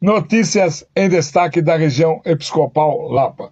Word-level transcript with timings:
Notícias 0.00 0.86
em 0.94 1.08
destaque 1.08 1.62
da 1.62 1.74
região 1.74 2.20
episcopal 2.26 3.08
Lapa. 3.08 3.50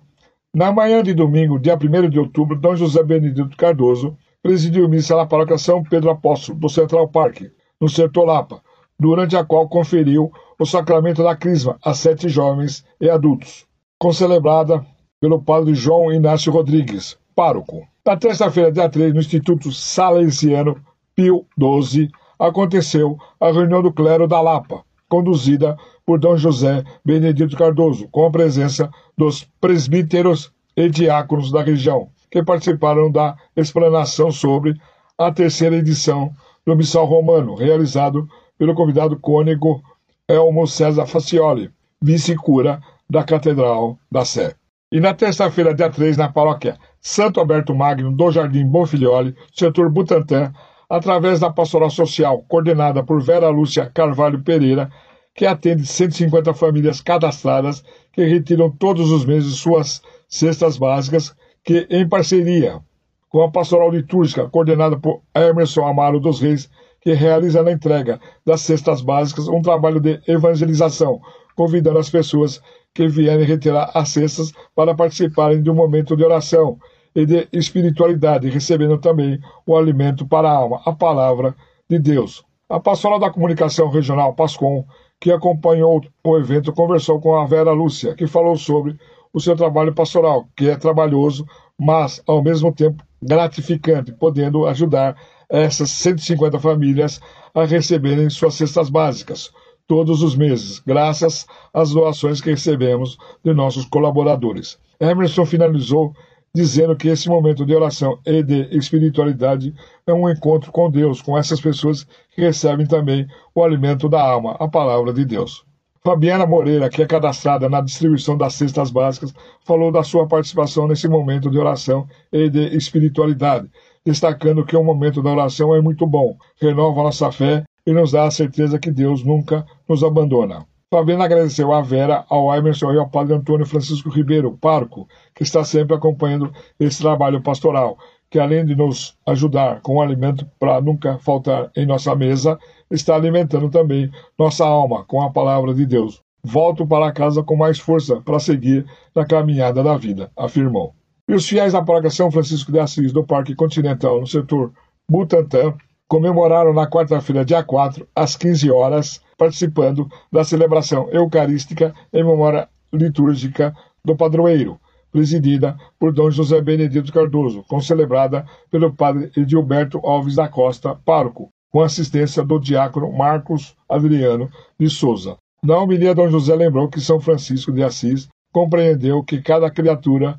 Na 0.54 0.70
manhã 0.70 1.02
de 1.02 1.14
domingo, 1.14 1.58
dia 1.58 1.74
1 1.74 2.10
de 2.10 2.18
outubro, 2.18 2.54
Dom 2.54 2.76
José 2.76 3.02
Benedito 3.02 3.56
Cardoso 3.56 4.14
presidiu 4.42 4.86
missa 4.86 5.16
na 5.16 5.24
paróquia 5.24 5.56
São 5.56 5.82
Pedro 5.82 6.10
Apóstolo, 6.10 6.58
do 6.58 6.68
Central 6.68 7.08
Park, 7.08 7.44
no 7.80 7.88
setor 7.88 8.26
Lapa, 8.26 8.60
durante 9.00 9.34
a 9.34 9.42
qual 9.42 9.66
conferiu 9.70 10.30
o 10.58 10.66
sacramento 10.66 11.22
da 11.22 11.34
Crisma 11.34 11.78
a 11.82 11.94
sete 11.94 12.28
jovens 12.28 12.84
e 13.00 13.08
adultos, 13.08 13.64
concelebrada 13.98 14.84
pelo 15.18 15.40
padre 15.40 15.74
João 15.74 16.12
Inácio 16.12 16.52
Rodrigues, 16.52 17.16
pároco. 17.34 17.88
Na 18.04 18.18
terça-feira, 18.18 18.70
dia 18.70 18.86
3, 18.86 19.14
no 19.14 19.20
Instituto 19.20 19.72
Salesiano 19.72 20.76
Pio 21.16 21.46
XII, 21.58 22.10
aconteceu 22.38 23.16
a 23.40 23.50
reunião 23.50 23.80
do 23.80 23.90
clero 23.90 24.28
da 24.28 24.42
Lapa, 24.42 24.84
conduzida 25.14 25.76
por 26.04 26.18
Dom 26.18 26.36
José 26.36 26.82
Benedito 27.04 27.56
Cardoso, 27.56 28.08
com 28.08 28.26
a 28.26 28.30
presença 28.32 28.90
dos 29.16 29.46
presbíteros 29.60 30.50
e 30.76 30.90
diáconos 30.90 31.52
da 31.52 31.62
região, 31.62 32.08
que 32.28 32.42
participaram 32.42 33.12
da 33.12 33.36
explanação 33.56 34.32
sobre 34.32 34.74
a 35.16 35.30
terceira 35.30 35.76
edição 35.76 36.32
do 36.66 36.74
Missal 36.74 37.04
Romano, 37.04 37.54
realizado 37.54 38.28
pelo 38.58 38.74
convidado 38.74 39.16
cônigo 39.16 39.80
Elmo 40.26 40.66
César 40.66 41.06
Facioli, 41.06 41.70
vice-cura 42.02 42.80
da 43.08 43.22
Catedral 43.22 43.96
da 44.10 44.24
Sé. 44.24 44.56
E 44.90 44.98
na 44.98 45.14
terça-feira, 45.14 45.72
dia 45.72 45.90
3, 45.90 46.16
na 46.16 46.28
paróquia 46.28 46.76
Santo 47.00 47.38
Alberto 47.38 47.72
Magno, 47.72 48.10
do 48.10 48.32
Jardim 48.32 48.66
Bonfilholi, 48.66 49.36
setor 49.52 49.88
Butantã, 49.90 50.52
através 50.90 51.38
da 51.38 51.50
pastoral 51.50 51.90
social 51.90 52.44
coordenada 52.48 53.04
por 53.04 53.22
Vera 53.22 53.48
Lúcia 53.48 53.88
Carvalho 53.94 54.42
Pereira, 54.42 54.90
que 55.34 55.44
atende 55.44 55.84
150 55.84 56.54
famílias 56.54 57.00
cadastradas 57.00 57.84
que 58.12 58.24
retiram 58.24 58.70
todos 58.70 59.10
os 59.10 59.24
meses 59.24 59.56
suas 59.56 60.00
cestas 60.28 60.78
básicas, 60.78 61.34
que, 61.64 61.86
em 61.90 62.08
parceria 62.08 62.80
com 63.28 63.42
a 63.42 63.50
pastoral 63.50 63.90
litúrgica 63.90 64.48
coordenada 64.48 64.96
por 64.96 65.20
Emerson 65.34 65.84
Amaro 65.84 66.20
dos 66.20 66.40
Reis, 66.40 66.70
que 67.00 67.12
realiza 67.12 67.62
na 67.64 67.72
entrega 67.72 68.20
das 68.46 68.60
cestas 68.60 69.02
básicas 69.02 69.48
um 69.48 69.60
trabalho 69.60 70.00
de 70.00 70.20
evangelização, 70.28 71.20
convidando 71.56 71.98
as 71.98 72.08
pessoas 72.08 72.62
que 72.94 73.08
vierem 73.08 73.44
retirar 73.44 73.90
as 73.92 74.10
cestas 74.10 74.52
para 74.74 74.94
participarem 74.94 75.60
de 75.60 75.68
um 75.68 75.74
momento 75.74 76.16
de 76.16 76.24
oração 76.24 76.78
e 77.12 77.26
de 77.26 77.48
espiritualidade, 77.52 78.48
recebendo 78.48 78.98
também 78.98 79.40
o 79.66 79.76
alimento 79.76 80.24
para 80.26 80.48
a 80.48 80.54
alma, 80.54 80.80
a 80.84 80.92
palavra 80.92 81.56
de 81.90 81.98
Deus. 81.98 82.44
A 82.68 82.78
pastoral 82.78 83.18
da 83.18 83.30
comunicação 83.30 83.90
regional 83.90 84.32
Pascom 84.34 84.86
que 85.24 85.32
acompanhou 85.32 86.04
o 86.22 86.36
evento, 86.36 86.70
conversou 86.70 87.18
com 87.18 87.34
a 87.34 87.46
Vera 87.46 87.72
Lúcia, 87.72 88.14
que 88.14 88.26
falou 88.26 88.58
sobre 88.58 88.94
o 89.32 89.40
seu 89.40 89.56
trabalho 89.56 89.94
pastoral, 89.94 90.46
que 90.54 90.68
é 90.68 90.76
trabalhoso, 90.76 91.46
mas 91.80 92.22
ao 92.26 92.42
mesmo 92.42 92.70
tempo 92.70 93.02
gratificante, 93.22 94.12
podendo 94.12 94.66
ajudar 94.66 95.16
essas 95.48 95.88
150 95.92 96.58
famílias 96.60 97.22
a 97.54 97.64
receberem 97.64 98.28
suas 98.28 98.52
cestas 98.52 98.90
básicas 98.90 99.50
todos 99.86 100.22
os 100.22 100.36
meses, 100.36 100.78
graças 100.80 101.46
às 101.72 101.92
doações 101.92 102.42
que 102.42 102.50
recebemos 102.50 103.16
de 103.42 103.54
nossos 103.54 103.86
colaboradores. 103.86 104.78
Emerson 105.00 105.46
finalizou 105.46 106.12
dizendo 106.54 106.94
que 106.94 107.08
esse 107.08 107.28
momento 107.28 107.66
de 107.66 107.74
oração 107.74 108.18
e 108.24 108.42
de 108.42 108.68
espiritualidade 108.76 109.74
é 110.06 110.12
um 110.12 110.30
encontro 110.30 110.70
com 110.70 110.88
Deus, 110.88 111.20
com 111.20 111.36
essas 111.36 111.60
pessoas 111.60 112.04
que 112.30 112.40
recebem 112.40 112.86
também 112.86 113.26
o 113.54 113.64
alimento 113.64 114.08
da 114.08 114.22
alma, 114.22 114.56
a 114.60 114.68
palavra 114.68 115.12
de 115.12 115.24
Deus. 115.24 115.64
Fabiana 116.06 116.46
Moreira, 116.46 116.90
que 116.90 117.02
é 117.02 117.06
cadastrada 117.06 117.68
na 117.68 117.80
distribuição 117.80 118.36
das 118.36 118.54
cestas 118.54 118.90
básicas, 118.90 119.34
falou 119.64 119.90
da 119.90 120.02
sua 120.02 120.28
participação 120.28 120.86
nesse 120.86 121.08
momento 121.08 121.50
de 121.50 121.58
oração 121.58 122.06
e 122.30 122.48
de 122.48 122.76
espiritualidade, 122.76 123.70
destacando 124.04 124.64
que 124.66 124.76
o 124.76 124.84
momento 124.84 125.22
da 125.22 125.30
oração 125.30 125.74
é 125.74 125.80
muito 125.80 126.06
bom, 126.06 126.36
renova 126.60 127.02
nossa 127.02 127.32
fé 127.32 127.64
e 127.86 127.92
nos 127.92 128.12
dá 128.12 128.26
a 128.26 128.30
certeza 128.30 128.78
que 128.78 128.90
Deus 128.90 129.24
nunca 129.24 129.64
nos 129.88 130.04
abandona. 130.04 130.66
Fabiana 130.94 131.24
agradeceu 131.24 131.72
a 131.72 131.82
Vera, 131.82 132.24
ao 132.28 132.54
Emerson 132.54 132.92
e 132.92 132.98
ao 132.98 133.08
Padre 133.08 133.34
Antônio 133.34 133.66
Francisco 133.66 134.08
Ribeiro, 134.08 134.56
parco, 134.60 135.08
que 135.34 135.42
está 135.42 135.64
sempre 135.64 135.96
acompanhando 135.96 136.52
esse 136.78 137.02
trabalho 137.02 137.42
pastoral, 137.42 137.98
que 138.30 138.38
além 138.38 138.64
de 138.64 138.76
nos 138.76 139.18
ajudar 139.26 139.80
com 139.80 139.96
o 139.96 140.00
alimento 140.00 140.48
para 140.56 140.80
nunca 140.80 141.18
faltar 141.18 141.68
em 141.74 141.84
nossa 141.84 142.14
mesa, 142.14 142.56
está 142.88 143.16
alimentando 143.16 143.68
também 143.68 144.08
nossa 144.38 144.64
alma 144.64 145.02
com 145.02 145.20
a 145.20 145.32
palavra 145.32 145.74
de 145.74 145.84
Deus. 145.84 146.22
Volto 146.44 146.86
para 146.86 147.10
casa 147.10 147.42
com 147.42 147.56
mais 147.56 147.80
força 147.80 148.20
para 148.20 148.38
seguir 148.38 148.86
na 149.16 149.26
caminhada 149.26 149.82
da 149.82 149.96
vida, 149.96 150.30
afirmou. 150.36 150.94
E 151.26 151.34
os 151.34 151.48
fiéis 151.48 151.72
da 151.72 151.82
paróquia 151.82 152.10
São 152.10 152.30
Francisco 152.30 152.70
de 152.70 152.78
Assis 152.78 153.12
do 153.12 153.24
Parque 153.24 153.56
Continental, 153.56 154.20
no 154.20 154.28
setor 154.28 154.72
Butantã, 155.10 155.74
comemoraram 156.06 156.72
na 156.72 156.86
quarta-feira, 156.86 157.44
dia 157.44 157.64
4, 157.64 158.06
às 158.14 158.36
15 158.36 158.70
horas, 158.70 159.23
participando 159.36 160.08
da 160.30 160.44
celebração 160.44 161.08
eucarística 161.10 161.94
em 162.12 162.24
memória 162.24 162.68
litúrgica 162.92 163.74
do 164.04 164.16
padroeiro, 164.16 164.78
presidida 165.10 165.76
por 165.98 166.12
Dom 166.12 166.30
José 166.30 166.60
Benedito 166.60 167.12
Cardoso, 167.12 167.64
concelebrada 167.68 168.44
pelo 168.70 168.92
padre 168.92 169.30
Edilberto 169.36 169.98
Alves 170.04 170.36
da 170.36 170.48
Costa, 170.48 170.94
pároco, 170.94 171.48
com 171.70 171.80
assistência 171.80 172.44
do 172.44 172.58
diácono 172.58 173.12
Marcos 173.12 173.74
Adriano 173.88 174.48
de 174.78 174.88
Souza. 174.88 175.36
Na 175.62 175.78
homilia, 175.78 176.14
Dom 176.14 176.28
José 176.28 176.54
lembrou 176.54 176.88
que 176.88 177.00
São 177.00 177.20
Francisco 177.20 177.72
de 177.72 177.82
Assis 177.82 178.28
compreendeu 178.52 179.22
que 179.24 179.42
cada 179.42 179.70
criatura 179.70 180.38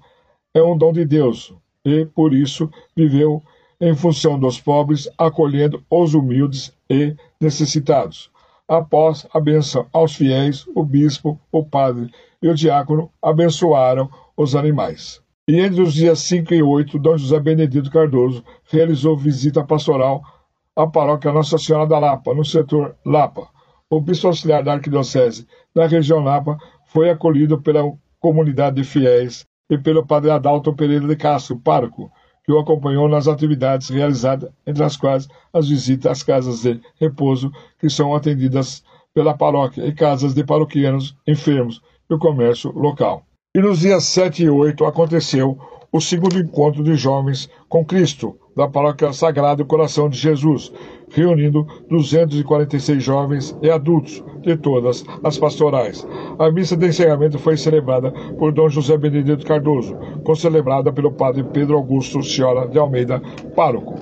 é 0.53 0.63
um 0.63 0.77
dom 0.77 0.93
de 0.93 1.03
Deus 1.03 1.53
e, 1.83 2.05
por 2.05 2.33
isso, 2.33 2.69
viveu 2.95 3.43
em 3.79 3.95
função 3.95 4.39
dos 4.39 4.59
pobres, 4.59 5.09
acolhendo 5.17 5.83
os 5.89 6.13
humildes 6.13 6.73
e 6.89 7.15
necessitados. 7.41 8.31
Após 8.67 9.27
a 9.31 9.39
benção 9.39 9.85
aos 9.93 10.15
fiéis, 10.15 10.65
o 10.73 10.83
bispo, 10.83 11.39
o 11.51 11.63
padre 11.63 12.09
e 12.41 12.49
o 12.49 12.55
diácono 12.55 13.11
abençoaram 13.21 14.09
os 14.35 14.55
animais. 14.55 15.21
E 15.47 15.59
entre 15.59 15.83
os 15.83 15.93
dias 15.93 16.19
5 16.21 16.51
e 16.51 16.63
8, 16.63 16.97
Dom 16.97 17.15
José 17.15 17.39
Benedito 17.39 17.91
Cardoso 17.91 18.43
realizou 18.71 19.15
visita 19.15 19.63
pastoral 19.63 20.23
à 20.75 20.87
paróquia 20.87 21.31
Nossa 21.31 21.59
Senhora 21.59 21.85
da 21.85 21.99
Lapa, 21.99 22.33
no 22.33 22.43
setor 22.43 22.95
Lapa. 23.05 23.47
O 23.87 24.01
bispo 24.01 24.27
auxiliar 24.27 24.63
da 24.63 24.73
Arquidiocese 24.73 25.47
da 25.75 25.85
região 25.85 26.23
Lapa 26.23 26.57
foi 26.87 27.11
acolhido 27.11 27.61
pela 27.61 27.83
comunidade 28.19 28.77
de 28.77 28.83
fiéis 28.83 29.45
e 29.69 29.77
pelo 29.77 30.03
padre 30.03 30.31
Adalto 30.31 30.73
Pereira 30.73 31.07
de 31.07 31.15
Castro, 31.15 31.59
pároco, 31.59 32.11
que 32.45 32.51
o 32.51 32.59
acompanhou 32.59 33.09
nas 33.09 33.27
atividades 33.27 33.89
realizadas, 33.89 34.51
entre 34.67 34.83
as 34.83 34.95
quais 34.95 35.27
as 35.51 35.67
visitas 35.67 36.11
às 36.11 36.23
casas 36.23 36.61
de 36.61 36.79
repouso 36.99 37.51
que 37.79 37.89
são 37.89 38.13
atendidas 38.13 38.83
pela 39.13 39.33
paróquia 39.33 39.85
e 39.87 39.93
casas 39.93 40.33
de 40.33 40.43
paroquianos 40.43 41.15
enfermos 41.27 41.81
e 42.09 42.13
o 42.13 42.19
comércio 42.19 42.71
local. 42.71 43.23
E 43.55 43.59
nos 43.59 43.79
dias 43.79 44.03
7 44.03 44.43
e 44.43 44.49
8 44.49 44.85
aconteceu 44.85 45.57
o 45.91 46.01
segundo 46.01 46.37
encontro 46.37 46.83
de 46.83 46.95
jovens 46.95 47.49
com 47.69 47.85
Cristo, 47.85 48.37
da 48.55 48.67
Paróquia 48.67 49.11
Sagrado 49.11 49.65
Coração 49.65 50.07
de 50.07 50.17
Jesus, 50.17 50.71
reunindo 51.09 51.67
246 51.89 53.03
jovens 53.03 53.57
e 53.61 53.69
adultos 53.69 54.23
de 54.41 54.55
todas 54.55 55.03
as 55.23 55.37
pastorais. 55.37 56.07
A 56.39 56.49
missa 56.49 56.77
de 56.77 56.87
encerramento 56.87 57.37
foi 57.37 57.57
celebrada 57.57 58.11
por 58.39 58.51
Dom 58.53 58.69
José 58.69 58.97
Benedito 58.97 59.45
Cardoso, 59.45 59.95
concelebrada 60.23 60.91
pelo 60.91 61.11
padre 61.11 61.43
Pedro 61.43 61.75
Augusto 61.75 62.23
Ciora 62.23 62.67
de 62.67 62.79
Almeida, 62.79 63.21
pároco. 63.55 63.95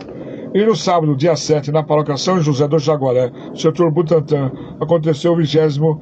E 0.53 0.63
no 0.63 0.75
sábado, 0.75 1.15
dia 1.15 1.35
7, 1.35 1.71
na 1.71 1.81
paróquia 1.81 2.15
São 2.15 2.39
José 2.39 2.67
do 2.67 2.77
Jaguaré, 2.77 3.31
setor 3.55 3.89
Butantã, 3.89 4.51
aconteceu 4.79 5.33
o 5.33 5.37
vigésimo 5.37 5.99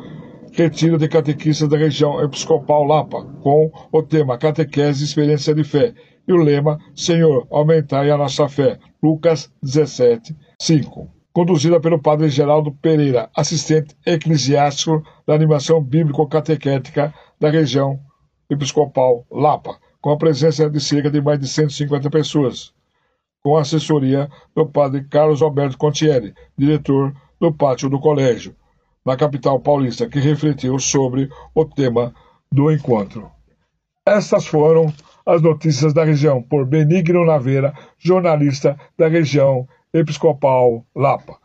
retiro 0.52 0.98
de 0.98 1.08
catequistas 1.08 1.70
da 1.70 1.78
região 1.78 2.22
episcopal 2.22 2.84
Lapa, 2.84 3.24
com 3.42 3.72
o 3.92 4.04
tema 4.04 4.38
Catequese 4.38 5.02
e 5.02 5.06
Experiência 5.06 5.56
de 5.56 5.64
Fé, 5.64 5.94
e 6.28 6.34
o 6.34 6.38
lema 6.38 6.78
Senhor, 6.94 7.48
aumentai 7.50 8.10
a 8.10 8.18
nossa 8.18 8.48
fé. 8.48 8.78
Lucas 9.02 9.52
17, 9.64 10.36
5. 10.60 11.10
Conduzida 11.34 11.80
pelo 11.80 12.02
padre 12.02 12.30
Geraldo 12.30 12.74
Pereira, 12.74 13.30
assistente 13.36 13.96
eclesiástico 14.06 15.02
da 15.26 15.34
animação 15.34 15.82
bíblico-catequética 15.82 17.14
da 17.40 17.50
região 17.50 18.00
episcopal 18.50 19.26
Lapa, 19.32 19.78
com 20.02 20.12
a 20.12 20.18
presença 20.18 20.70
de 20.70 20.80
cerca 20.82 21.10
de 21.10 21.22
mais 21.22 21.40
de 21.40 21.48
150 21.48 22.10
pessoas, 22.10 22.74
com 23.42 23.56
a 23.56 23.62
assessoria 23.62 24.30
do 24.54 24.66
padre 24.66 25.06
Carlos 25.06 25.42
Alberto 25.42 25.78
Contieri, 25.78 26.34
diretor 26.58 27.14
do 27.40 27.54
pátio 27.54 27.90
do 27.90 28.00
colégio, 28.00 28.54
na 29.06 29.18
capital 29.18 29.60
paulista, 29.60 30.08
que 30.08 30.20
refletiu 30.20 30.78
sobre 30.80 31.30
o 31.56 31.66
tema 31.66 32.14
do 32.52 32.72
encontro. 32.72 33.32
Estas 34.06 34.46
foram 34.48 34.94
as 35.26 35.42
notícias 35.42 35.94
da 35.94 36.04
região 36.04 36.42
por 36.42 36.66
Benigno 36.66 37.26
Naveira, 37.26 37.74
jornalista 37.98 38.78
da 38.98 39.08
região 39.08 39.68
episcopal 39.94 40.86
Lapa. 40.96 41.42